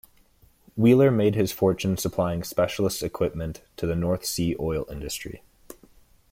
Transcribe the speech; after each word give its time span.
Wheeler 0.75 1.11
made 1.11 1.35
his 1.35 1.51
fortune 1.51 1.95
supplying 1.95 2.43
specialist 2.43 3.03
equipment 3.03 3.61
to 3.77 3.85
the 3.85 3.95
North 3.95 4.25
Sea 4.25 4.55
oil 4.59 4.87
industry. 4.89 5.43